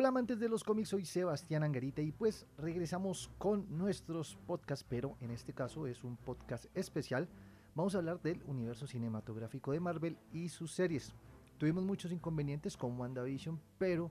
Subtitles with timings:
[0.00, 5.18] Hola amantes de los cómics, soy Sebastián Angarita y pues regresamos con nuestros podcasts, pero
[5.20, 7.28] en este caso es un podcast especial.
[7.74, 11.12] Vamos a hablar del universo cinematográfico de Marvel y sus series.
[11.58, 14.10] Tuvimos muchos inconvenientes con WandaVision, pero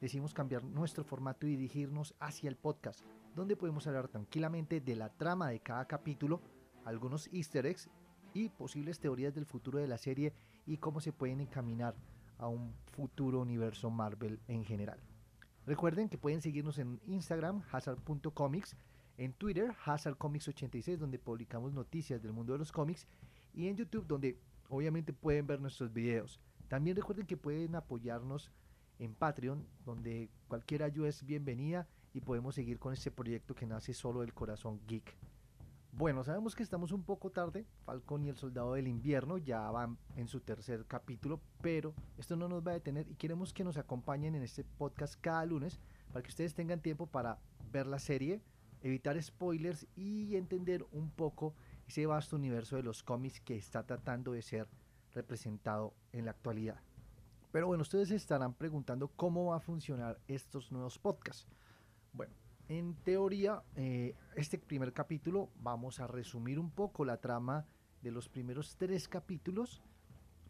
[0.00, 3.04] decidimos cambiar nuestro formato y dirigirnos hacia el podcast,
[3.36, 6.40] donde podemos hablar tranquilamente de la trama de cada capítulo,
[6.84, 7.88] algunos easter eggs
[8.34, 10.32] y posibles teorías del futuro de la serie
[10.66, 11.94] y cómo se pueden encaminar
[12.38, 14.98] a un futuro universo Marvel en general.
[15.68, 18.74] Recuerden que pueden seguirnos en Instagram, hazard.comics,
[19.18, 23.06] en Twitter, hazardcomics86, donde publicamos noticias del mundo de los cómics,
[23.52, 24.38] y en YouTube, donde
[24.70, 26.40] obviamente pueden ver nuestros videos.
[26.68, 28.50] También recuerden que pueden apoyarnos
[28.98, 33.92] en Patreon, donde cualquier ayuda es bienvenida y podemos seguir con este proyecto que nace
[33.92, 35.14] solo del corazón geek.
[35.98, 39.98] Bueno, sabemos que estamos un poco tarde, Falcon y el Soldado del Invierno ya van
[40.14, 43.78] en su tercer capítulo, pero esto no nos va a detener y queremos que nos
[43.78, 45.80] acompañen en este podcast cada lunes
[46.12, 47.40] para que ustedes tengan tiempo para
[47.72, 48.40] ver la serie,
[48.80, 51.56] evitar spoilers y entender un poco
[51.88, 54.68] ese vasto universo de los cómics que está tratando de ser
[55.14, 56.80] representado en la actualidad.
[57.50, 61.48] Pero bueno, ustedes estarán preguntando cómo va a funcionar estos nuevos podcasts.
[62.68, 67.64] En teoría, eh, este primer capítulo vamos a resumir un poco la trama
[68.02, 69.80] de los primeros tres capítulos.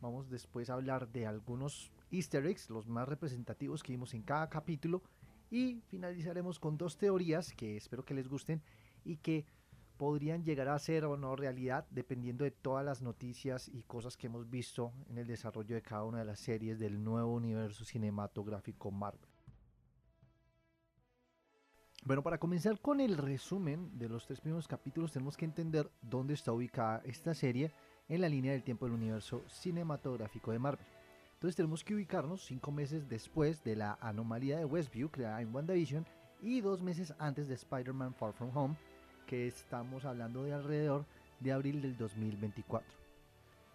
[0.01, 4.49] Vamos después a hablar de algunos easter eggs, los más representativos que vimos en cada
[4.49, 5.01] capítulo.
[5.49, 8.63] Y finalizaremos con dos teorías que espero que les gusten
[9.05, 9.47] y que
[9.97, 14.27] podrían llegar a ser o no realidad dependiendo de todas las noticias y cosas que
[14.27, 18.91] hemos visto en el desarrollo de cada una de las series del nuevo universo cinematográfico
[18.91, 19.38] Marvel.
[22.05, 26.35] Bueno, para comenzar con el resumen de los tres primeros capítulos, tenemos que entender dónde
[26.35, 27.73] está ubicada esta serie
[28.09, 30.87] en la línea del tiempo del universo cinematográfico de Marvel.
[31.35, 36.07] Entonces tenemos que ubicarnos cinco meses después de la anomalía de Westview creada en WandaVision
[36.41, 38.77] y dos meses antes de Spider-Man Far From Home,
[39.27, 41.05] que estamos hablando de alrededor
[41.41, 43.08] de abril del 2024.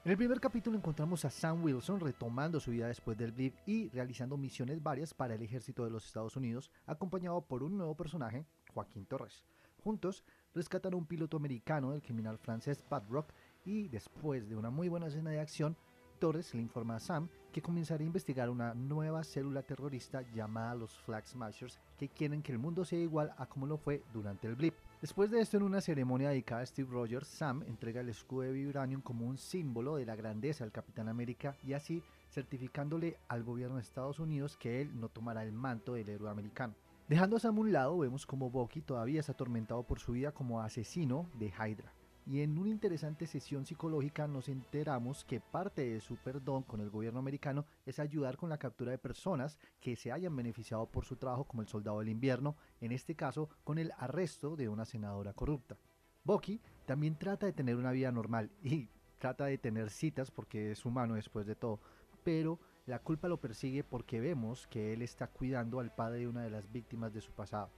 [0.06, 3.88] En el primer capítulo encontramos a Sam Wilson retomando su vida después del blip y
[3.88, 8.46] realizando misiones varias para el ejército de los Estados Unidos, acompañado por un nuevo personaje,
[8.74, 9.46] Joaquín Torres.
[9.82, 13.30] Juntos rescatan a un piloto americano del criminal francés Pat Rock
[13.64, 15.78] y después de una muy buena escena de acción,
[16.20, 20.98] Torres le informa a Sam que comenzará a investigar una nueva célula terrorista llamada los
[21.00, 24.56] Flag Smashers que quieren que el mundo sea igual a como lo fue durante el
[24.56, 24.76] blip.
[25.04, 28.54] Después de esto, en una ceremonia dedicada a Steve Rogers, Sam entrega el escudo de
[28.54, 33.76] Vibranium como un símbolo de la grandeza del Capitán América y así certificándole al gobierno
[33.76, 36.74] de Estados Unidos que él no tomará el manto del héroe americano.
[37.10, 40.32] Dejando a Sam a un lado, vemos como Bucky todavía es atormentado por su vida
[40.32, 41.92] como asesino de Hydra
[42.26, 46.90] y en una interesante sesión psicológica nos enteramos que parte de su perdón con el
[46.90, 51.18] gobierno americano es ayudar con la captura de personas que se hayan beneficiado por su
[51.18, 55.34] trabajo como el soldado del invierno, en este caso con el arresto de una senadora
[55.34, 55.78] corrupta.
[56.24, 60.86] Bucky también trata de tener una vida normal y trata de tener citas porque es
[60.86, 61.82] humano después de todo,
[62.24, 66.44] pero la culpa lo persigue porque vemos que él está cuidando al padre de una
[66.44, 67.70] de las víctimas de su pasado.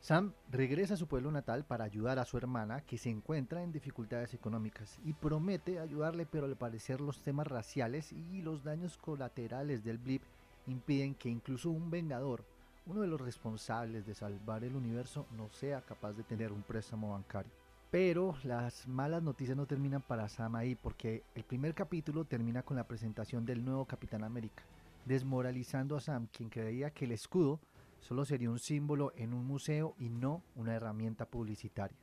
[0.00, 3.70] Sam regresa a su pueblo natal para ayudar a su hermana que se encuentra en
[3.70, 9.84] dificultades económicas y promete ayudarle pero al parecer los temas raciales y los daños colaterales
[9.84, 10.22] del blip
[10.66, 12.44] impiden que incluso un vengador,
[12.86, 17.12] uno de los responsables de salvar el universo, no sea capaz de tener un préstamo
[17.12, 17.52] bancario.
[17.90, 22.76] Pero las malas noticias no terminan para Sam ahí porque el primer capítulo termina con
[22.76, 24.62] la presentación del nuevo Capitán América,
[25.04, 27.60] desmoralizando a Sam quien creía que el escudo
[28.00, 31.96] solo sería un símbolo en un museo y no una herramienta publicitaria.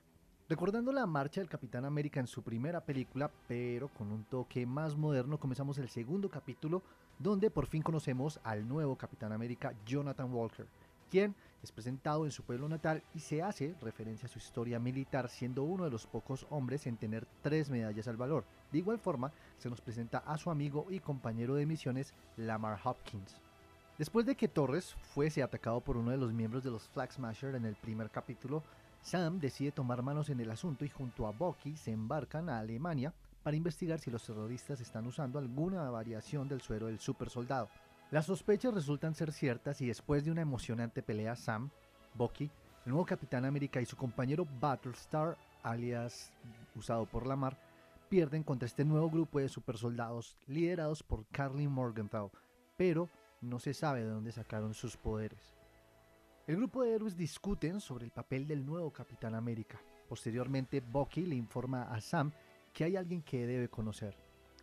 [0.50, 4.96] Recordando la marcha del Capitán América en su primera película, pero con un toque más
[4.96, 6.82] moderno, comenzamos el segundo capítulo
[7.20, 10.66] donde por fin conocemos al nuevo Capitán América, Jonathan Walker,
[11.10, 15.28] quien es presentado en su pueblo natal y se hace referencia a su historia militar
[15.28, 18.46] siendo uno de los pocos hombres en tener tres medallas al valor.
[18.72, 23.42] De igual forma, se nos presenta a su amigo y compañero de misiones, Lamar Hopkins.
[23.98, 27.56] Después de que Torres fuese atacado por uno de los miembros de los Flag Smasher
[27.56, 28.64] en el primer capítulo,
[29.02, 33.12] Sam decide tomar manos en el asunto y junto a Bucky se embarcan a Alemania
[33.42, 37.70] para investigar si los terroristas están usando alguna variación del suero del super soldado.
[38.12, 41.72] Las sospechas resultan ser ciertas y después de una emocionante pelea, Sam,
[42.14, 42.52] Bucky,
[42.86, 46.32] el nuevo Capitán América y su compañero Battlestar, alias
[46.76, 47.58] usado por la mar,
[48.10, 52.32] pierden contra este nuevo grupo de super soldados liderados por Carly Morgenthau,
[52.78, 53.10] pero
[53.42, 55.56] no se sabe de dónde sacaron sus poderes.
[56.48, 59.82] El grupo de héroes discuten sobre el papel del nuevo Capitán América.
[60.08, 62.32] Posteriormente, Bucky le informa a Sam
[62.74, 64.16] que hay alguien que debe conocer.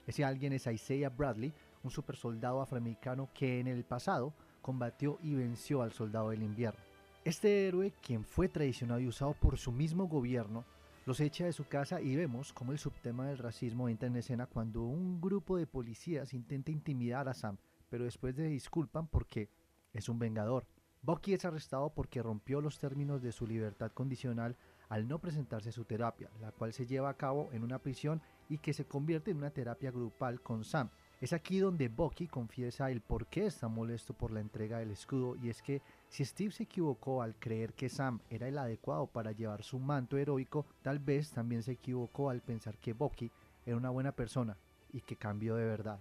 [0.06, 4.32] Ese alguien es Isaiah Bradley, un supersoldado afroamericano que en el pasado
[4.62, 6.81] combatió y venció al soldado del invierno.
[7.25, 10.65] Este héroe, quien fue traicionado y usado por su mismo gobierno,
[11.06, 14.47] los echa de su casa y vemos cómo el subtema del racismo entra en escena
[14.47, 17.59] cuando un grupo de policías intenta intimidar a Sam,
[17.94, 19.49] pero después se disculpan porque
[19.93, 20.67] es un vengador.
[21.02, 24.56] Bucky es arrestado porque rompió los términos de su libertad condicional
[24.88, 28.20] al no presentarse a su terapia, la cual se lleva a cabo en una prisión
[28.49, 30.91] y que se convierte en una terapia grupal con Sam.
[31.20, 35.37] Es aquí donde Bucky confiesa el por qué está molesto por la entrega del escudo
[35.37, 39.31] y es que si Steve se equivocó al creer que Sam era el adecuado para
[39.31, 43.31] llevar su manto heroico, tal vez también se equivocó al pensar que Bucky
[43.64, 44.56] era una buena persona
[44.93, 46.00] y que cambió de verdad.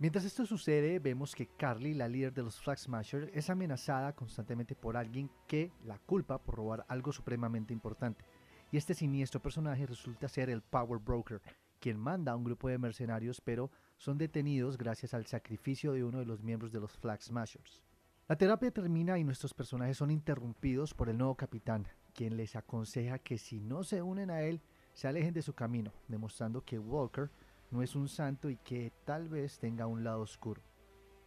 [0.00, 4.74] Mientras esto sucede, vemos que Carly, la líder de los Flag Smashers, es amenazada constantemente
[4.74, 8.24] por alguien que la culpa por robar algo supremamente importante.
[8.72, 11.40] Y este siniestro personaje resulta ser el Power Broker,
[11.78, 16.18] quien manda a un grupo de mercenarios, pero son detenidos gracias al sacrificio de uno
[16.18, 17.80] de los miembros de los Flag Smashers.
[18.26, 23.20] La terapia termina y nuestros personajes son interrumpidos por el nuevo capitán, quien les aconseja
[23.20, 24.60] que si no se unen a él,
[24.92, 27.30] se alejen de su camino, demostrando que Walker
[27.74, 30.62] no es un santo y que tal vez tenga un lado oscuro.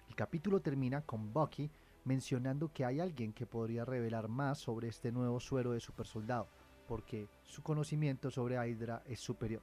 [0.07, 1.69] El capítulo termina con Bucky
[2.05, 6.47] mencionando que hay alguien que podría revelar más sobre este nuevo suero de supersoldado,
[6.87, 9.61] porque su conocimiento sobre Hydra es superior.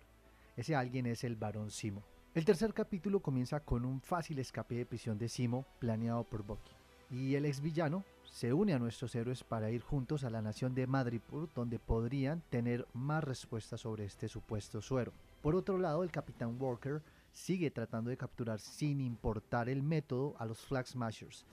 [0.57, 2.05] Ese alguien es el varón Simo.
[2.35, 6.84] El tercer capítulo comienza con un fácil escape de prisión de Simo planeado por Bucky.
[7.11, 10.75] Y el ex villano se une a nuestros héroes para ir juntos a la nación
[10.75, 15.13] de Madripoor, donde podrían tener más respuestas sobre este supuesto suero.
[15.43, 17.03] Por otro lado, el Capitán Walker
[17.33, 21.45] sigue tratando de capturar sin importar el método a los Flag Smashers,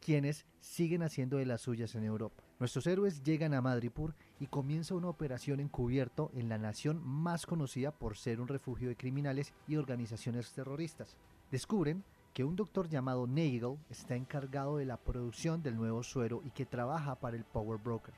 [0.00, 2.42] quienes siguen haciendo de las suyas en Europa.
[2.58, 7.90] Nuestros héroes llegan a Madripoor y comienza una operación encubierto en la nación más conocida
[7.90, 11.16] por ser un refugio de criminales y organizaciones terroristas.
[11.50, 16.50] Descubren que un doctor llamado Nagel está encargado de la producción del nuevo suero y
[16.50, 18.14] que trabaja para el Power Broker.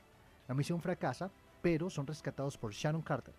[0.47, 1.31] La misión fracasa,
[1.61, 3.33] pero son rescatados por Shannon Carter,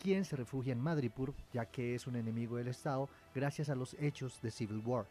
[0.00, 3.94] quien se refugia en Madripoor ya que es un enemigo del Estado gracias a los
[3.94, 5.06] hechos de Civil War.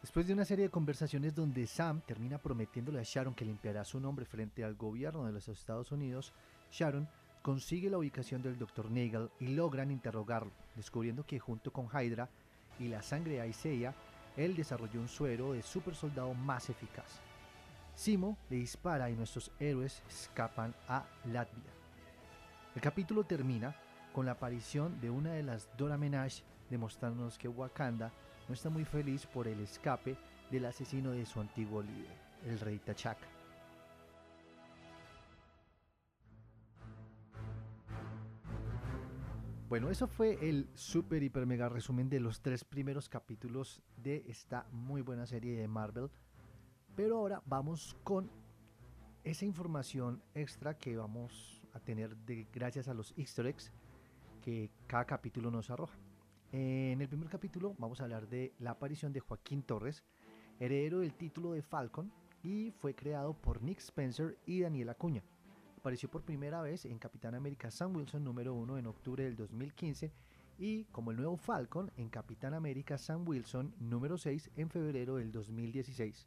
[0.00, 4.00] Después de una serie de conversaciones donde Sam termina prometiéndole a Sharon que limpiará su
[4.00, 6.32] nombre frente al gobierno de los Estados Unidos,
[6.72, 7.06] Sharon
[7.42, 8.90] consigue la ubicación del Dr.
[8.90, 12.30] Nagel y logran interrogarlo, descubriendo que junto con Hydra
[12.80, 13.94] y la sangre de Isaiah,
[14.36, 17.20] él desarrolló un suero de super soldado más eficaz.
[17.94, 21.70] Simo le dispara y nuestros héroes escapan a Latvia.
[22.74, 23.76] El capítulo termina
[24.12, 28.10] con la aparición de una de las Dora Menage, demostrándonos que Wakanda
[28.48, 30.16] no está muy feliz por el escape
[30.50, 32.16] del asesino de su antiguo líder,
[32.46, 33.39] el rey T'Chaka.
[39.70, 44.66] Bueno, eso fue el super hiper mega resumen de los tres primeros capítulos de esta
[44.72, 46.10] muy buena serie de Marvel.
[46.96, 48.28] Pero ahora vamos con
[49.22, 53.70] esa información extra que vamos a tener de, gracias a los easter eggs
[54.42, 55.96] que cada capítulo nos arroja.
[56.50, 60.02] En el primer capítulo vamos a hablar de la aparición de Joaquín Torres,
[60.58, 62.10] heredero del título de Falcon,
[62.42, 65.22] y fue creado por Nick Spencer y Daniel Acuña.
[65.80, 70.12] Apareció por primera vez en Capitán América Sam Wilson número 1 en octubre del 2015
[70.58, 75.32] y como el nuevo Falcon en Capitán América Sam Wilson número 6 en febrero del
[75.32, 76.26] 2016.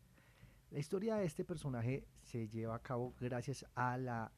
[0.71, 4.31] La historia de este personaje se lleva a cabo gracias a la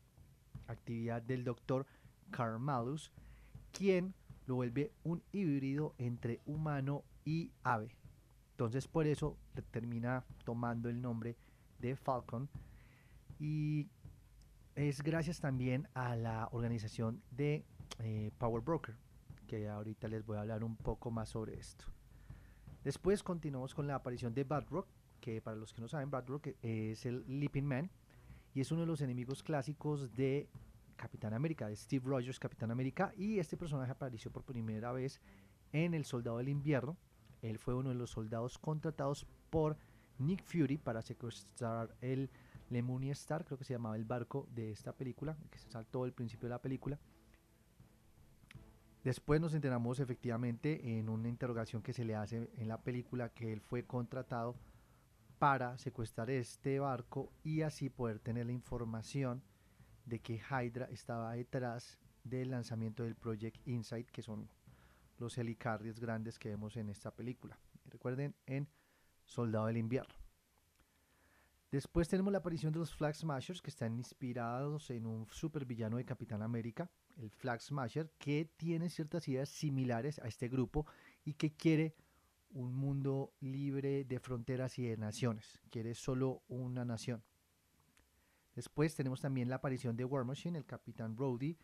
[0.67, 1.85] actividad del doctor
[2.29, 3.13] Carl Malus,
[3.71, 4.13] quien
[4.47, 7.95] lo vuelve un híbrido entre humano y ave.
[8.51, 9.37] Entonces por eso
[9.71, 11.37] termina tomando el nombre
[11.79, 12.49] de Falcon
[13.39, 13.87] y
[14.75, 17.65] es gracias también a la organización de
[17.99, 18.95] eh, Power Broker,
[19.47, 21.85] que ahorita les voy a hablar un poco más sobre esto.
[22.83, 24.87] Después continuamos con la aparición de Badrock,
[25.21, 27.89] que para los que no saben, Badrock es el Leaping Man,
[28.53, 30.49] y es uno de los enemigos clásicos de
[30.97, 35.21] Capitán América, de Steve Rogers, Capitán América, y este personaje apareció por primera vez
[35.71, 36.97] en El Soldado del Invierno.
[37.41, 39.77] Él fue uno de los soldados contratados por
[40.19, 42.29] Nick Fury para secuestrar el
[42.69, 46.13] Lemony Star, creo que se llamaba el barco de esta película, que se saltó el
[46.13, 46.99] principio de la película.
[49.03, 53.53] Después nos enteramos efectivamente en una interrogación que se le hace en la película que
[53.53, 54.55] él fue contratado
[55.37, 59.43] para secuestrar este barco y así poder tener la información
[60.05, 64.49] de que Hydra estaba detrás del lanzamiento del Project Insight, que son
[65.19, 67.59] los helicarriers grandes que vemos en esta película.
[67.85, 68.67] Recuerden, en
[69.25, 70.24] Soldado del Invierno.
[71.75, 76.05] Después tenemos la aparición de los Flag Smashers, que están inspirados en un supervillano de
[76.05, 80.87] Capitán América, el Flag Smasher, que tiene ciertas ideas similares a este grupo
[81.25, 81.93] y que quiere
[82.51, 85.59] un mundo libre de fronteras y de naciones.
[85.69, 87.25] Quiere solo una nación.
[88.55, 91.57] Después tenemos también la aparición de War Machine, el Capitán Brody,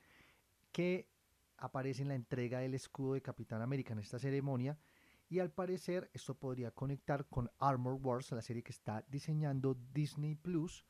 [0.74, 1.08] que
[1.56, 4.77] aparece en la entrega del escudo de Capitán América en esta ceremonia.
[5.31, 10.35] Y al parecer esto podría conectar con Armor Wars, la serie que está diseñando Disney
[10.35, 10.85] Plus.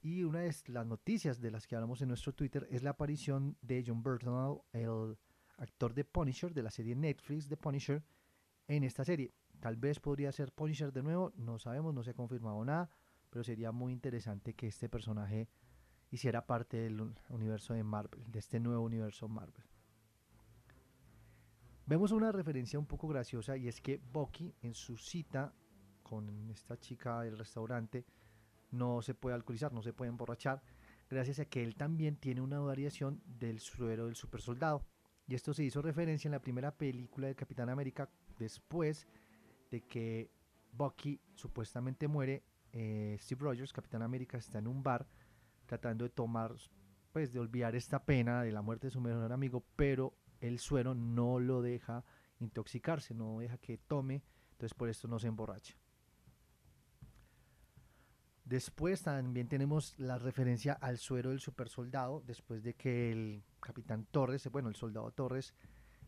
[0.00, 3.58] Y una de las noticias de las que hablamos en nuestro Twitter es la aparición
[3.60, 5.18] de John Burton, el
[5.58, 8.02] actor de Punisher, de la serie Netflix de Punisher,
[8.66, 9.34] en esta serie.
[9.60, 12.90] Tal vez podría ser Punisher de nuevo, no sabemos, no se ha confirmado nada,
[13.28, 15.50] pero sería muy interesante que este personaje
[16.10, 19.69] hiciera parte del universo de Marvel, de este nuevo universo Marvel.
[21.90, 25.52] Vemos una referencia un poco graciosa y es que Bucky en su cita
[26.04, 28.06] con esta chica del restaurante
[28.70, 30.62] no se puede alcoholizar, no se puede emborrachar,
[31.10, 34.86] gracias a que él también tiene una variación del suero del super soldado.
[35.26, 39.08] Y esto se hizo referencia en la primera película de Capitán América después
[39.72, 40.30] de que
[40.70, 42.44] Bucky supuestamente muere.
[42.72, 45.08] Eh, Steve Rogers, Capitán América, está en un bar
[45.66, 46.54] tratando de tomar,
[47.10, 50.94] pues de olvidar esta pena de la muerte de su mejor amigo, pero el suero
[50.94, 52.04] no lo deja
[52.38, 55.76] intoxicarse, no deja que tome, entonces por esto no se emborracha.
[58.44, 64.06] Después también tenemos la referencia al suero del super soldado, después de que el capitán
[64.10, 65.54] Torres, bueno, el soldado Torres,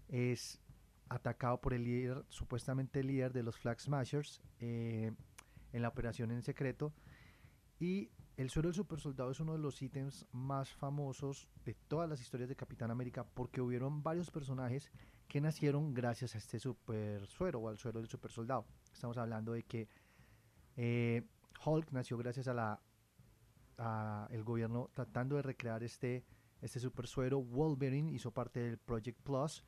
[0.08, 0.60] es
[1.08, 5.12] atacado por el líder, supuestamente el líder de los Flag Smashers, eh,
[5.72, 6.92] en la operación en secreto.
[7.78, 12.08] Y el suero del super soldado es uno de los ítems más famosos de todas
[12.08, 14.90] las historias de Capitán América, porque hubieron varios personajes
[15.28, 18.66] que nacieron gracias a este super suero o al suero del super soldado.
[18.92, 19.88] Estamos hablando de que
[20.76, 21.26] eh,
[21.64, 22.80] Hulk nació gracias a la
[24.30, 26.24] el gobierno tratando de recrear este,
[26.60, 27.42] este super suero.
[27.42, 29.64] Wolverine hizo parte del Project Plus,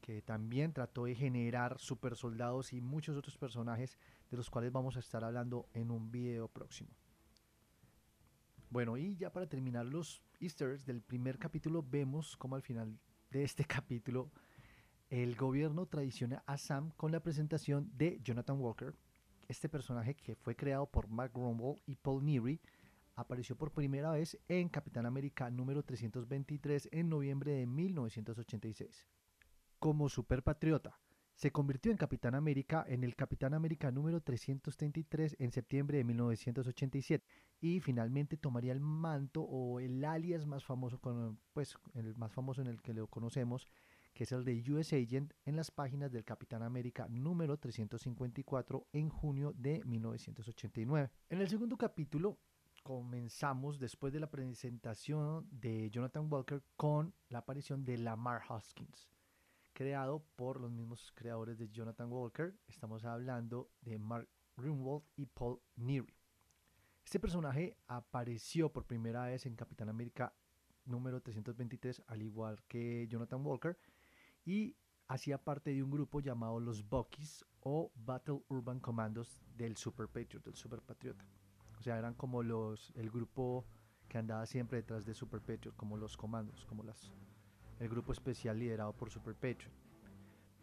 [0.00, 3.98] que también trató de generar super soldados y muchos otros personajes
[4.30, 6.90] de los cuales vamos a estar hablando en un video próximo.
[8.76, 13.00] Bueno, y ya para terminar los easter eggs del primer capítulo, vemos como al final
[13.30, 14.30] de este capítulo
[15.08, 18.94] el gobierno traiciona a Sam con la presentación de Jonathan Walker,
[19.48, 22.60] este personaje que fue creado por Mark Rumble y Paul Neary
[23.14, 29.06] apareció por primera vez en Capitán América número 323 en noviembre de 1986.
[29.78, 31.00] Como superpatriota,
[31.36, 37.26] se convirtió en Capitán América en el Capitán América número 333 en septiembre de 1987
[37.60, 42.62] y finalmente tomaría el manto o el alias más famoso, con, pues el más famoso
[42.62, 43.66] en el que lo conocemos,
[44.14, 49.10] que es el de US Agent, en las páginas del Capitán América número 354 en
[49.10, 51.10] junio de 1989.
[51.28, 52.38] En el segundo capítulo
[52.82, 59.10] comenzamos después de la presentación de Jonathan Walker con la aparición de Lamar Hoskins,
[59.76, 62.58] creado por los mismos creadores de Jonathan Walker.
[62.66, 66.14] Estamos hablando de Mark Greenwald y Paul Neary.
[67.04, 70.32] Este personaje apareció por primera vez en Capitán América
[70.86, 73.78] número 323, al igual que Jonathan Walker,
[74.46, 74.78] y
[75.08, 80.42] hacía parte de un grupo llamado los Buckies o Battle Urban Commandos del Super Patriot,
[80.42, 81.26] del Super Patriota.
[81.78, 83.66] O sea, eran como los el grupo
[84.08, 87.12] que andaba siempre detrás de Super Patriot, como los comandos, como las
[87.78, 89.72] el grupo especial liderado por Super Patriot.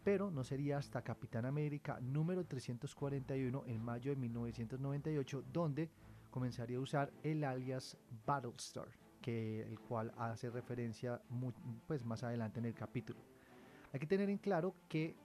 [0.02, 5.90] Pero no sería hasta Capitán América número 341 en mayo de 1998 donde
[6.30, 8.88] comenzaría a usar el alias Battlestar,
[9.22, 11.22] que el cual hace referencia
[11.86, 13.20] pues más adelante en el capítulo.
[13.92, 15.16] Hay que tener en claro que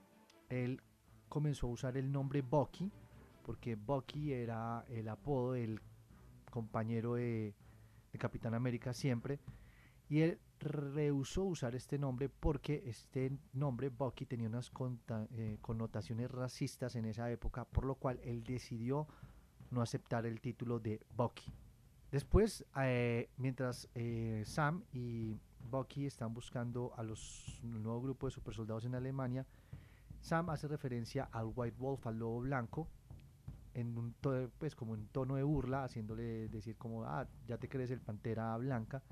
[0.48, 0.80] él
[1.28, 2.92] comenzó a usar el nombre Bucky,
[3.44, 5.80] porque Bucky era el apodo del
[6.50, 7.54] compañero de,
[8.18, 9.38] Capitán América siempre,
[10.08, 14.70] y él rehusó usar este nombre porque este nombre Bucky tenía unas
[15.32, 19.08] eh, connotaciones racistas en esa época, por lo cual él decidió
[19.70, 21.52] no aceptar el título de Bucky.
[22.10, 25.36] Después, eh, mientras eh, Sam y
[25.70, 29.46] Bucky están buscando a los nuevo grupo de supersoldados en Alemania.
[30.20, 32.88] Sam hace referencia al White Wolf, al lobo blanco,
[33.74, 34.14] en
[34.58, 38.56] pues como un tono de burla, haciéndole decir como, ah, ya te crees el Pantera
[38.56, 39.02] Blanca.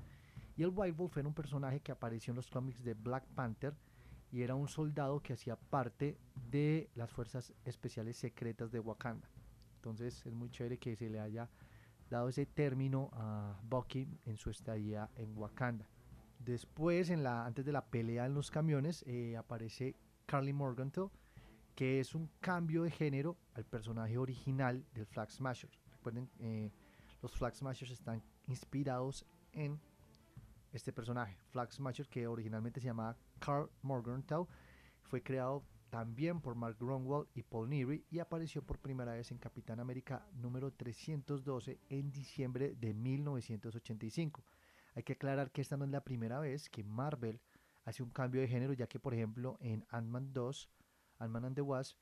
[0.59, 3.73] Y el White Wolf era un personaje que apareció en los cómics de Black Panther
[4.29, 6.17] y era un soldado que hacía parte
[6.51, 9.29] de las fuerzas especiales secretas de Wakanda.
[9.75, 11.49] Entonces es muy chévere que se le haya
[12.09, 15.87] dado ese término a Bucky en su estadía en Wakanda.
[16.39, 21.09] Después, en la, antes de la pelea en los camiones, eh, aparece Carly Morgantoe,
[21.73, 25.69] que es un cambio de género al personaje original del Flag Smasher.
[25.93, 26.69] Recuerden, eh,
[27.21, 29.79] los Flag Smashers están inspirados en
[30.71, 34.47] este personaje, Flag Smasher, que originalmente se llamaba Carl Morgenthau,
[35.01, 39.39] fue creado también por Mark Grunwald y Paul Neary y apareció por primera vez en
[39.39, 44.43] Capitán América número 312 en diciembre de 1985.
[44.95, 47.41] Hay que aclarar que esta no es la primera vez que Marvel
[47.85, 50.69] hace un cambio de género, ya que por ejemplo en Ant-Man 2,
[51.19, 51.97] Ant-Man and the Wasp,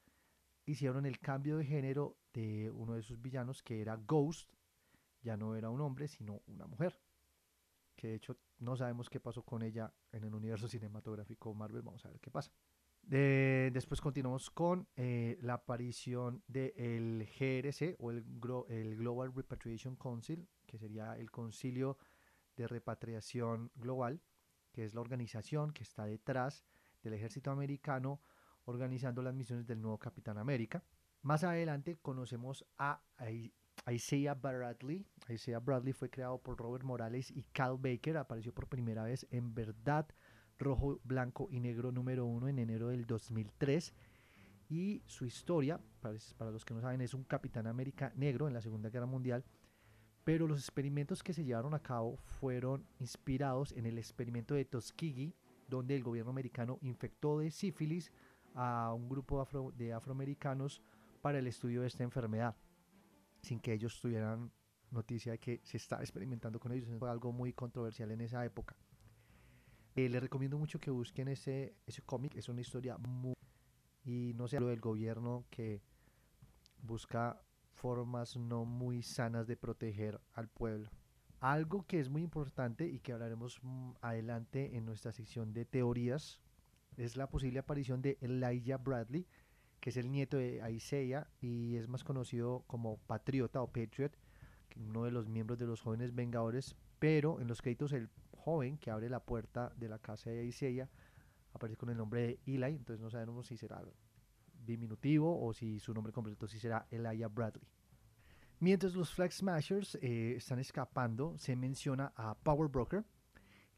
[0.66, 4.52] hicieron el cambio de género de uno de sus villanos que era Ghost,
[5.22, 7.00] ya no era un hombre sino una mujer,
[7.96, 12.06] que de hecho no sabemos qué pasó con ella en el universo cinematográfico Marvel, vamos
[12.06, 12.52] a ver qué pasa.
[13.04, 18.26] después continuamos con eh, la aparición del GRC o el,
[18.70, 21.98] el Global Repatriation Council, que sería el concilio
[22.56, 24.22] de repatriación global,
[24.72, 26.66] que es la organización que está detrás
[27.02, 28.20] del ejército americano
[28.66, 30.84] organizando las misiones del nuevo Capitán América.
[31.22, 33.02] Más adelante conocemos a
[33.90, 35.06] Isaiah Bradley.
[35.30, 38.18] Isaiah Bradley fue creado por Robert Morales y Cal Baker.
[38.18, 40.08] Apareció por primera vez en Verdad,
[40.58, 43.94] Rojo, Blanco y Negro número uno en enero del 2003.
[44.70, 48.62] Y su historia, para los que no saben, es un Capitán América negro en la
[48.62, 49.46] Segunda Guerra Mundial
[50.28, 55.34] pero los experimentos que se llevaron a cabo fueron inspirados en el experimento de Tuskegee,
[55.70, 58.12] donde el gobierno americano infectó de sífilis
[58.54, 60.82] a un grupo de afroamericanos
[61.22, 62.58] para el estudio de esta enfermedad,
[63.48, 64.52] sin que ellos tuvieran
[64.92, 66.90] noticia de que se estaba experimentando con ellos.
[67.00, 68.76] Fue algo muy controversial en esa época.
[69.96, 73.34] Eh, les recomiendo mucho que busquen ese, ese cómic, es una historia muy...
[74.04, 75.82] Y no sé, lo del gobierno que
[76.82, 77.42] busca
[77.74, 80.90] formas no muy sanas de proteger al pueblo.
[81.40, 86.42] Algo que es muy importante y que hablaremos mm, adelante en nuestra sección de teorías
[86.96, 89.28] es la posible aparición de Elijah Bradley,
[89.88, 94.12] que es el nieto de Isaiah y es más conocido como Patriota o Patriot,
[94.76, 98.92] uno de los miembros de los jóvenes Vengadores, pero en los créditos el joven que
[98.92, 100.90] abre la puerta de la casa de Isaiah
[101.54, 103.82] aparece con el nombre de Eli, entonces no sabemos si será
[104.66, 107.70] diminutivo o si su nombre completo será Elijah Bradley.
[108.60, 113.06] Mientras los Flag Smashers eh, están escapando, se menciona a Power Broker,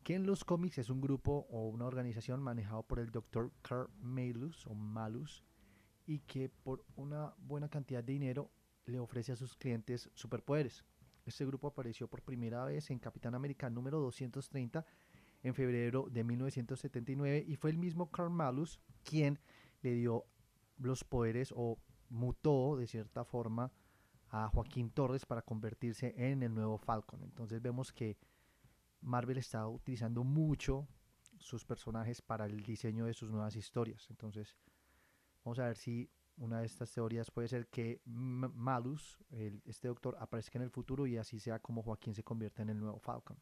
[0.02, 3.52] que en los cómics es un grupo o una organización manejado por el Dr.
[3.62, 5.44] Carl Malus o Malus
[6.10, 8.50] y que por una buena cantidad de dinero
[8.86, 10.84] le ofrece a sus clientes superpoderes.
[11.24, 14.84] Este grupo apareció por primera vez en Capitán América número 230
[15.44, 19.38] en febrero de 1979 y fue el mismo Carl Malus quien
[19.84, 20.26] le dio
[20.80, 21.78] los poderes o
[22.10, 23.72] mutó de cierta forma
[24.30, 27.22] a Joaquín Torres para convertirse en el nuevo Falcon.
[27.22, 28.18] Entonces vemos que
[29.02, 30.88] Marvel está utilizando mucho
[31.38, 34.08] sus personajes para el diseño de sus nuevas historias.
[34.10, 34.56] Entonces
[35.50, 36.08] vamos a ver si
[36.38, 39.18] una de estas teorías puede ser que Malus,
[39.66, 42.80] este doctor, aparezca en el futuro y así sea como Joaquín se convierta en el
[42.80, 43.36] nuevo Falcon.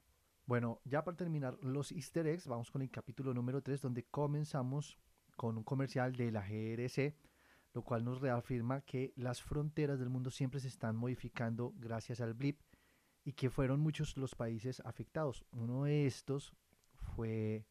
[0.46, 4.98] Bueno, ya para terminar los easter eggs, vamos con el capítulo número 3 donde comenzamos
[5.36, 7.14] con un comercial de la GRC,
[7.74, 12.36] lo cual nos reafirma que las fronteras del mundo siempre se están modificando gracias al
[12.36, 12.62] blip
[13.26, 15.44] y que fueron muchos los países afectados.
[15.52, 16.54] Uno de estos
[16.94, 17.66] fue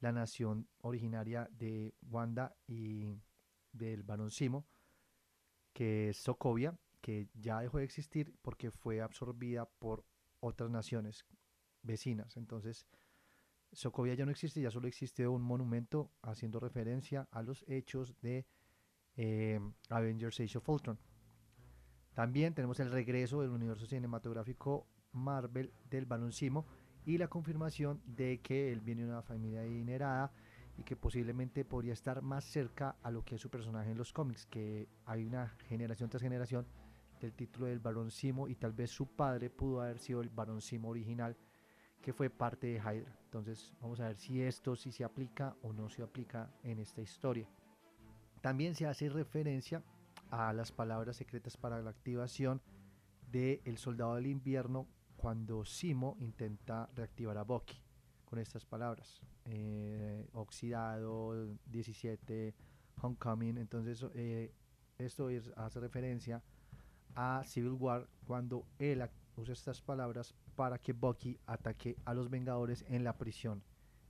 [0.00, 3.06] la nación originaria de Wanda y
[3.72, 4.66] del Barón Simo,
[5.72, 10.04] que es Sokovia, que ya dejó de existir porque fue absorbida por
[10.40, 11.24] otras naciones
[11.82, 12.36] vecinas.
[12.36, 12.86] Entonces,
[13.72, 18.46] Sokovia ya no existe, ya solo existe un monumento haciendo referencia a los hechos de
[19.16, 20.98] eh, Avengers Age of Ultron.
[22.14, 26.66] También tenemos el regreso del universo cinematográfico Marvel del Baloncimo
[27.04, 30.32] y la confirmación de que él viene de una familia adinerada
[30.78, 34.12] y que posiblemente podría estar más cerca a lo que es su personaje en los
[34.12, 36.66] cómics, que hay una generación tras generación
[37.20, 40.62] del título del Barón Simo y tal vez su padre pudo haber sido el Barón
[40.62, 41.36] Simo original
[42.00, 43.18] que fue parte de Hydra.
[43.24, 47.02] Entonces vamos a ver si esto sí se aplica o no se aplica en esta
[47.02, 47.48] historia.
[48.40, 49.82] También se hace referencia
[50.30, 52.62] a las palabras secretas para la activación
[53.32, 54.86] de El Soldado del Invierno
[55.16, 57.87] cuando Simo intenta reactivar a Bucky
[58.28, 59.20] con estas palabras.
[59.46, 62.54] Eh, oxidado, 17,
[63.00, 63.56] Homecoming.
[63.56, 64.52] Entonces eh,
[64.98, 66.42] esto es, hace referencia
[67.14, 69.02] a Civil War cuando él
[69.36, 73.62] usa estas palabras para que Bucky ataque a los Vengadores en la prisión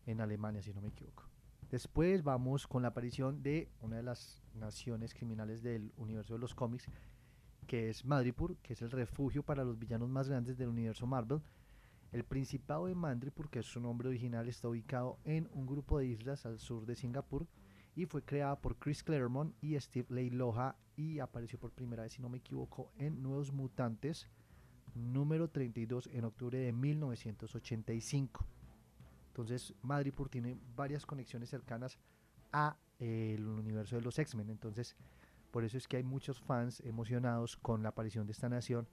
[0.07, 1.25] en Alemania, si no me equivoco.
[1.71, 6.55] Después vamos con la aparición de una de las naciones criminales del universo de los
[6.55, 6.87] cómics,
[7.67, 11.43] que es Madripoor, que es el refugio para los villanos más grandes del universo Marvel.
[12.12, 16.07] El Principado de Madripoor, que es su nombre original, está ubicado en un grupo de
[16.07, 17.47] islas al sur de Singapur
[17.94, 22.23] y fue creada por Chris Claremont y Steve Leiloha y apareció por primera vez, si
[22.23, 24.27] no me equivoco, en Nuevos Mutantes
[24.94, 28.47] número 32 en octubre de 1985.
[29.29, 31.99] Entonces, Madripoor tiene varias conexiones cercanas
[32.53, 34.51] a el universo de los X-Men.
[34.51, 34.97] Entonces,
[35.51, 38.88] por eso es que hay muchos fans emocionados con la aparición de esta nación,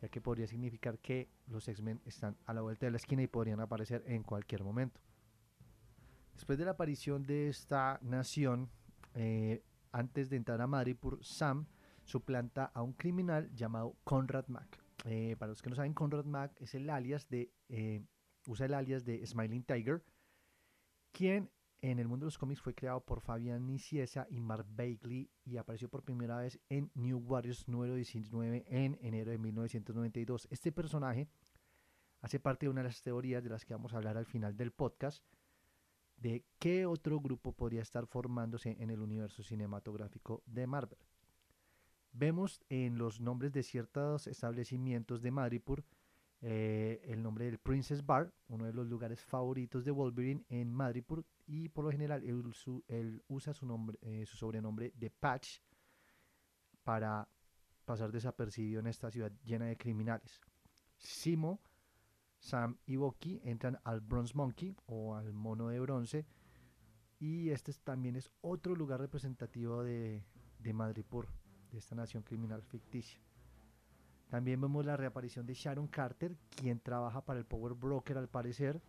[0.00, 3.26] ya que podría significar que los X-Men están a la vuelta de la esquina y
[3.26, 5.00] podrían aparecer en cualquier momento.
[6.34, 8.68] Después de la aparición de esta nación,
[9.14, 11.66] eh, antes de entrar a Madripoor, Sam
[12.04, 14.78] suplanta a un criminal llamado Conrad Mack.
[15.04, 18.02] Eh, para los que no saben, Conrad Mack es el alias de, eh,
[18.46, 20.04] usa el alias de Smiling Tiger,
[21.12, 21.50] quien
[21.90, 25.56] en el mundo de los cómics fue creado por Fabián Niciesa y Mark Bagley y
[25.56, 30.48] apareció por primera vez en New Warriors número 19 en enero de 1992.
[30.50, 31.28] Este personaje
[32.22, 34.56] hace parte de una de las teorías de las que vamos a hablar al final
[34.56, 35.24] del podcast
[36.16, 40.98] de qué otro grupo podría estar formándose en el universo cinematográfico de Marvel.
[42.10, 45.84] Vemos en los nombres de ciertos establecimientos de Madripoor
[46.42, 51.24] eh, el nombre del Princess Bar, uno de los lugares favoritos de Wolverine en Madripoor,
[51.46, 55.60] y por lo general él, usa su, nombre, eh, su sobrenombre de Patch
[56.82, 57.28] para
[57.84, 60.40] pasar desapercibido en esta ciudad llena de criminales.
[60.98, 61.60] Simo
[62.38, 66.26] Sam y Bucky entran al Bronze Monkey o al mono de bronce.
[67.18, 70.24] Y este también es otro lugar representativo de,
[70.58, 71.28] de Madripoor,
[71.70, 73.20] de esta nación criminal ficticia.
[74.28, 78.82] También vemos la reaparición de Sharon Carter, quien trabaja para el Power Broker al parecer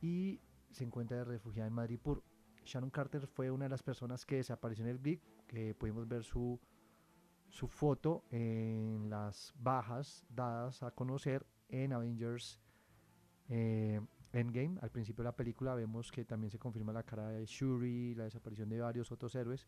[0.00, 2.22] y se encuentra refugiada en Madripoor.
[2.64, 6.22] Sharon Carter fue una de las personas que desapareció en el Big, que pudimos ver
[6.22, 6.60] su,
[7.48, 12.60] su foto en las bajas dadas a conocer en Avengers
[13.48, 14.00] eh,
[14.32, 18.14] Endgame, al principio de la película vemos que también se confirma la cara de Shuri,
[18.14, 19.66] la desaparición de varios otros héroes,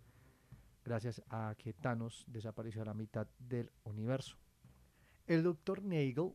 [0.85, 4.37] gracias a que Thanos desapareció a la mitad del universo.
[5.27, 5.83] El Dr.
[5.83, 6.35] Nagel,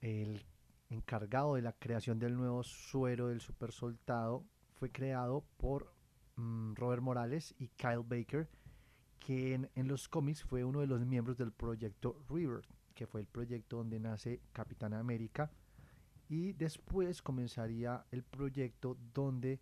[0.00, 0.46] el
[0.90, 4.44] encargado de la creación del nuevo suero del super soldado,
[4.74, 5.92] fue creado por
[6.36, 8.48] mm, Robert Morales y Kyle Baker,
[9.18, 12.62] quien en los cómics fue uno de los miembros del proyecto River,
[12.94, 15.50] que fue el proyecto donde nace Capitán América
[16.28, 19.60] y después comenzaría el proyecto donde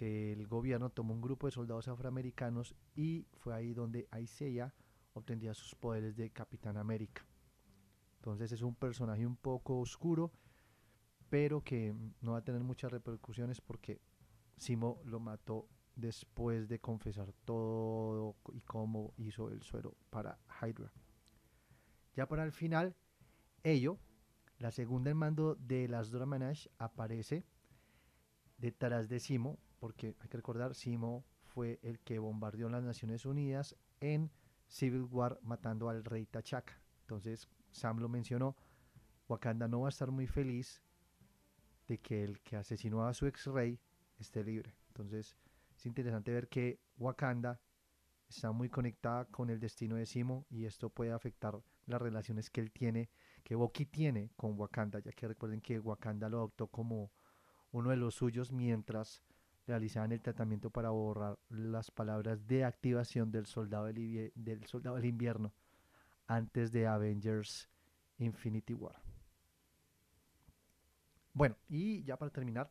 [0.00, 4.74] el gobierno tomó un grupo de soldados afroamericanos y fue ahí donde Isaiah
[5.14, 7.24] obtendría sus poderes de Capitán América.
[8.26, 10.32] Entonces es un personaje un poco oscuro,
[11.28, 14.00] pero que no va a tener muchas repercusiones porque
[14.56, 20.90] Simo lo mató después de confesar todo y cómo hizo el suero para Hydra.
[22.16, 22.96] Ya para el final,
[23.62, 23.96] ello
[24.58, 27.44] la segunda en mando de las Dora Manage aparece
[28.58, 33.76] detrás de Simo, porque hay que recordar, Simo fue el que bombardeó las Naciones Unidas
[34.00, 34.32] en
[34.66, 36.82] Civil War matando al rey T'Chaka.
[37.02, 38.56] Entonces, Sam lo mencionó,
[39.28, 40.82] Wakanda no va a estar muy feliz
[41.86, 43.78] de que el que asesinó a su ex rey
[44.18, 44.74] esté libre.
[44.88, 45.36] Entonces,
[45.76, 47.60] es interesante ver que Wakanda
[48.28, 52.60] está muy conectada con el destino de Simo y esto puede afectar las relaciones que
[52.60, 53.10] él tiene
[53.44, 57.12] que Boki tiene con Wakanda, ya que recuerden que Wakanda lo adoptó como
[57.70, 59.22] uno de los suyos mientras
[59.66, 65.04] realizaban el tratamiento para borrar las palabras de activación del soldado del, del soldado del
[65.04, 65.52] invierno
[66.26, 67.68] antes de Avengers
[68.18, 69.00] Infinity War.
[71.32, 72.70] Bueno, y ya para terminar,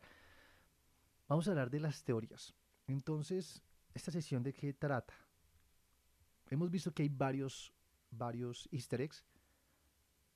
[1.28, 2.54] vamos a hablar de las teorías.
[2.86, 3.62] Entonces,
[3.94, 5.14] esta sesión de qué trata?
[6.50, 7.72] Hemos visto que hay varios,
[8.10, 9.24] varios easter eggs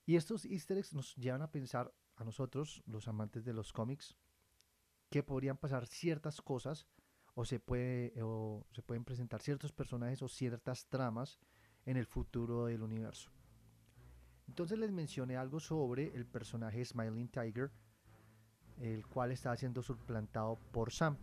[0.06, 4.16] y estos easter eggs nos llevan a pensar a nosotros, los amantes de los cómics,
[5.08, 6.86] que podrían pasar ciertas cosas
[7.34, 11.38] o se, puede, o se pueden presentar ciertos personajes o ciertas tramas
[11.90, 13.30] en el futuro del universo.
[14.46, 17.72] Entonces les mencioné algo sobre el personaje Smiling Tiger,
[18.78, 21.16] el cual está siendo suplantado por Sam.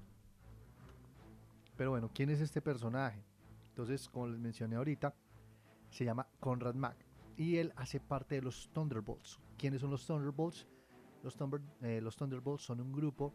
[1.77, 3.23] Pero bueno, ¿quién es este personaje?
[3.69, 5.15] Entonces, como les mencioné ahorita,
[5.89, 6.97] se llama Conrad Mack
[7.37, 9.39] y él hace parte de los Thunderbolts.
[9.57, 10.67] ¿Quiénes son los Thunderbolts?
[11.23, 11.37] Los,
[11.81, 13.33] eh, los Thunderbolts son un grupo,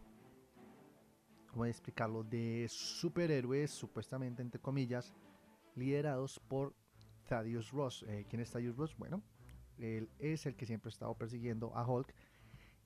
[1.50, 5.14] ¿cómo explicarlo?, de superhéroes, supuestamente entre comillas,
[5.76, 6.74] liderados por
[7.28, 8.04] Thaddeus Ross.
[8.08, 8.96] Eh, ¿Quién es Thaddeus Ross?
[8.96, 9.22] Bueno,
[9.78, 12.14] él es el que siempre ha estado persiguiendo a Hulk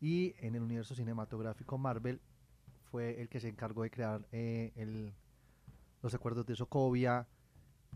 [0.00, 2.20] y en el universo cinematográfico Marvel
[2.90, 5.12] fue el que se encargó de crear eh,
[6.02, 7.26] los acuerdos de Sokovia,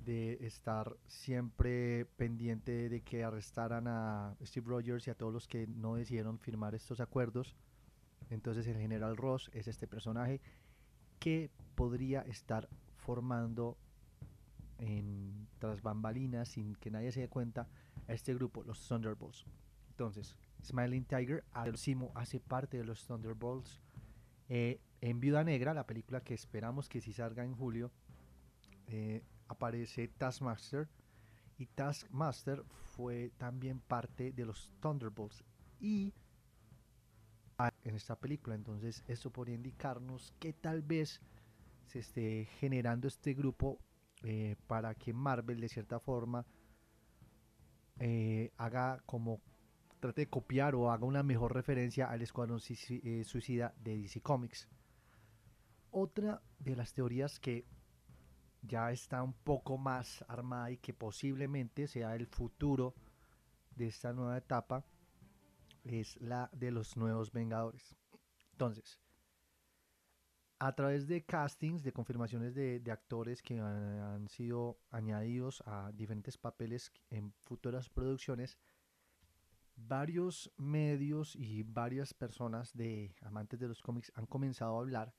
[0.05, 5.67] de estar siempre pendiente de que arrestaran a Steve Rogers y a todos los que
[5.67, 7.55] no decidieron firmar estos acuerdos.
[8.31, 10.41] Entonces el general Ross es este personaje
[11.19, 13.77] que podría estar formando
[14.79, 17.69] en tras bambalinas sin que nadie se dé cuenta
[18.09, 19.47] a este grupo, los Thunderbolts.
[19.91, 21.45] Entonces, Smiling Tiger,
[21.75, 23.81] Simo hace parte de los Thunderbolts.
[24.49, 27.93] Eh, en Viuda Negra, la película que esperamos que si salga en julio,
[28.89, 30.89] eh, aparece Taskmaster
[31.59, 32.65] y Taskmaster
[32.97, 35.45] fue también parte de los Thunderbolts
[35.79, 36.15] y
[37.85, 41.21] en esta película entonces esto podría indicarnos que tal vez
[41.87, 43.79] se esté generando este grupo
[44.23, 46.45] eh, para que Marvel de cierta forma
[47.99, 49.41] eh, haga como
[50.01, 54.69] trate de copiar o haga una mejor referencia al Escuadrón eh, Suicida de DC Comics.
[55.91, 57.67] Otra de las teorías que
[58.63, 62.95] ya está un poco más armada y que posiblemente sea el futuro
[63.77, 64.85] de esta nueva etapa
[65.85, 67.97] es la de los nuevos Vengadores.
[68.53, 68.99] Entonces,
[70.61, 76.93] a través de castings, de confirmaciones de, actores que han, sido añadidos a diferentes papeles
[77.09, 78.59] en futuras producciones,
[79.75, 85.15] varios medios y varias personas de amantes de los cómics han comenzado a hablar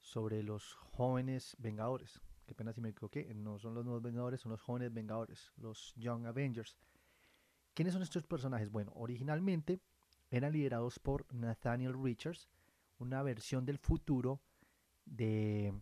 [0.00, 2.20] sobre los jóvenes Vengadores.
[2.46, 5.92] Qué pena si me equivoqué, no son los nuevos Vengadores, son los jóvenes Vengadores, los
[5.96, 6.78] Young Avengers.
[7.74, 8.70] ¿Quiénes son estos personajes?
[8.70, 9.80] Bueno, originalmente
[10.30, 12.48] eran liderados por Nathaniel Richards,
[13.00, 14.40] una versión del futuro
[15.10, 15.72] de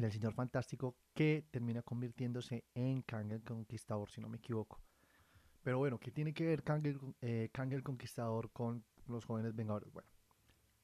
[0.00, 4.80] del Señor Fantástico que termina convirtiéndose en Kang el Conquistador, si no me equivoco.
[5.62, 7.50] Pero bueno, ¿qué tiene que ver Kang el, eh,
[7.82, 9.92] Conquistador con los jóvenes Vengadores?
[9.92, 10.08] Bueno,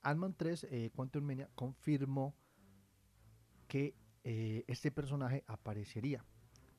[0.02, 2.34] Ant-Man 3, eh, Quantum Mania, confirmó
[3.66, 6.24] que eh, este personaje aparecería.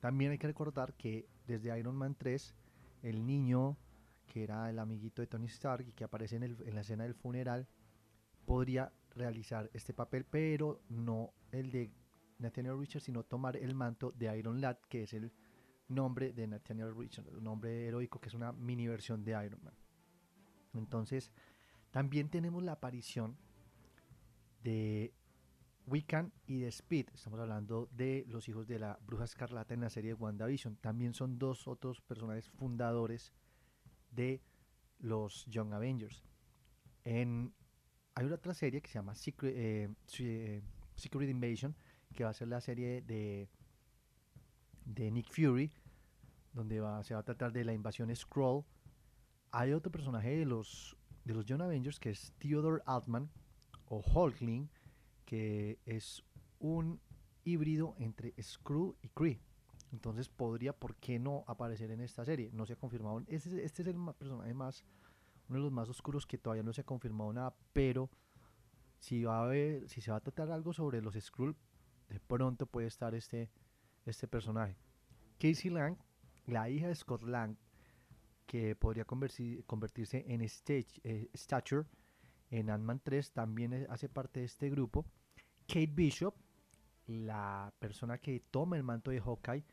[0.00, 2.54] También hay que recordar que desde Iron Man 3,
[3.02, 3.76] el niño
[4.28, 7.14] que era el amiguito de Tony Stark y que aparece en, en la escena del
[7.14, 7.66] funeral,
[8.46, 11.90] podría realizar este papel, pero no el de
[12.38, 15.32] Nathaniel Richards, sino tomar el manto de Iron Lad, que es el
[15.88, 19.74] nombre de Nathaniel Richards, un nombre heroico que es una mini versión de Iron Man.
[20.74, 21.32] Entonces,
[21.90, 23.36] también tenemos la aparición
[24.62, 25.12] de
[25.86, 27.08] Wiccan y de Speed.
[27.14, 30.76] Estamos hablando de los hijos de la Bruja Escarlata en la serie de WandaVision.
[30.76, 33.32] También son dos otros personajes fundadores
[34.10, 34.42] de
[34.98, 36.22] los Young Avengers.
[37.04, 37.54] En
[38.18, 40.60] hay otra serie que se llama Secret, eh, eh,
[40.96, 41.76] Secret Invasion,
[42.12, 43.48] que va a ser la serie de,
[44.84, 45.70] de Nick Fury,
[46.52, 48.64] donde va, se va a tratar de la invasión Skrull.
[49.52, 53.30] Hay otro personaje de los, de los John Avengers que es Theodore Altman,
[53.86, 54.68] o Hulkling,
[55.24, 56.24] que es
[56.58, 57.00] un
[57.44, 59.40] híbrido entre Skrull y Kree.
[59.92, 62.50] Entonces podría, ¿por qué no aparecer en esta serie?
[62.52, 63.22] No se ha confirmado.
[63.28, 64.84] Este es el personaje más
[65.48, 68.10] uno de los más oscuros que todavía no se ha confirmado nada, pero
[68.98, 71.56] si va a haber, si se va a tratar algo sobre los Skrull,
[72.08, 73.50] de pronto puede estar este,
[74.04, 74.76] este personaje.
[75.38, 75.96] Casey Lang,
[76.46, 77.56] la hija de Scott Lang,
[78.46, 81.86] que podría convertirse en eh, Stature
[82.50, 85.04] en Ant-Man 3, también hace parte de este grupo.
[85.66, 86.34] Kate Bishop,
[87.06, 89.64] la persona que toma el manto de Hawkeye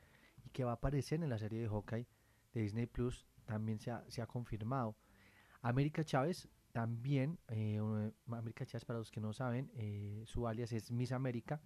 [0.44, 2.06] y que va a aparecer en la serie de Hawkeye
[2.54, 4.96] de Disney Plus, también se se ha confirmado.
[5.66, 7.80] América Chávez también, eh,
[8.28, 11.60] América Chávez para los que no saben, eh, su alias es Miss América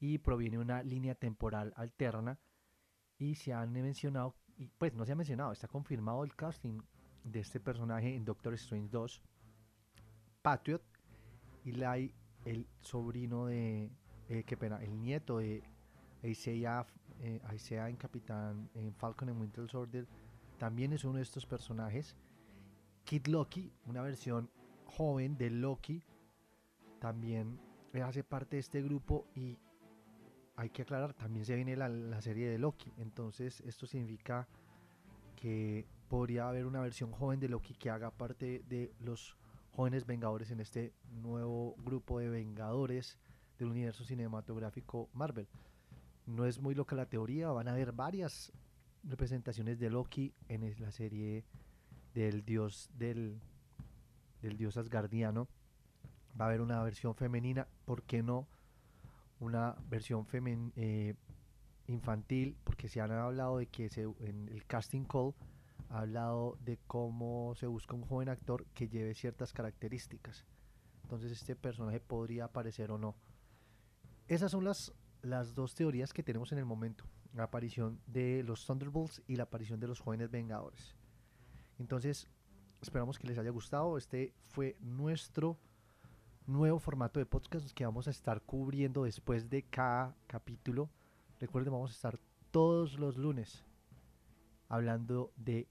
[0.00, 2.38] y proviene de una línea temporal alterna
[3.18, 4.34] y se han mencionado,
[4.78, 6.80] pues no se ha mencionado, está confirmado el casting
[7.24, 9.22] de este personaje en Doctor Strange 2,
[10.40, 10.82] Patriot,
[11.62, 12.14] y Lai,
[12.46, 13.90] el sobrino de,
[14.30, 15.62] eh, qué pena, el nieto de
[16.22, 16.86] Isaiah,
[17.54, 20.06] Isaiah en Capitán, en Falcon and Winter Soldier,
[20.56, 22.16] también es uno de estos personajes
[23.04, 24.50] Kid Loki, una versión
[24.86, 26.02] joven de Loki,
[26.98, 27.60] también
[28.02, 29.58] hace parte de este grupo y
[30.56, 32.92] hay que aclarar, también se viene la, serie de Loki.
[32.96, 34.48] Entonces esto significa
[35.36, 39.36] que podría haber una versión joven de Loki que haga parte de los
[39.72, 43.18] jóvenes Vengadores en este nuevo grupo de Vengadores
[43.58, 45.48] del universo cinematográfico Marvel.
[46.26, 48.52] No es muy loca la teoría, van a haber varias
[49.02, 51.44] representaciones de Loki en la serie
[52.14, 53.40] del dios del,
[54.40, 55.48] del dios asgardiano.
[56.40, 58.48] Va a haber una versión femenina, ¿por qué no?
[59.40, 61.14] Una versión femen, eh,
[61.86, 65.34] infantil, porque se han hablado de que se, en el casting call
[65.90, 70.44] ha hablado de cómo se busca un joven actor que lleve ciertas características.
[71.02, 73.14] Entonces este personaje podría aparecer o no.
[74.26, 77.04] Esas son las, las dos teorías que tenemos en el momento.
[77.34, 80.96] La aparición de los Thunderbolts y la aparición de los jóvenes Vengadores.
[81.78, 82.28] Entonces,
[82.80, 83.96] esperamos que les haya gustado.
[83.98, 85.58] Este fue nuestro
[86.46, 90.90] nuevo formato de podcast que vamos a estar cubriendo después de cada capítulo.
[91.40, 92.18] Recuerden, vamos a estar
[92.50, 93.64] todos los lunes
[94.68, 95.68] hablando de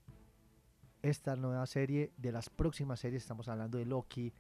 [1.01, 3.23] esta nueva serie, de las próximas series.
[3.23, 4.33] Estamos hablando de Loki,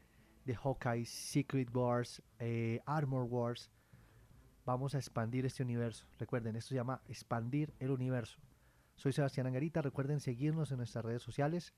[0.45, 3.69] de Hawkeye, Secret Wars, eh, Armor Wars,
[4.65, 6.05] vamos a expandir este universo.
[6.19, 8.39] Recuerden, esto se llama expandir el universo.
[8.95, 11.73] Soy Sebastián Angarita, recuerden seguirnos en nuestras redes sociales,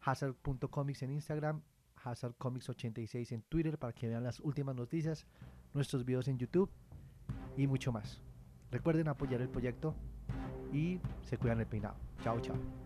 [0.00, 1.62] hazard.comics en Instagram,
[2.02, 5.26] hazardcomics86 en Twitter para que vean las últimas noticias,
[5.72, 6.70] nuestros videos en YouTube
[7.56, 8.20] y mucho más.
[8.70, 9.94] Recuerden apoyar el proyecto
[10.72, 11.96] y se cuidan el peinado.
[12.22, 12.83] Chao, chao.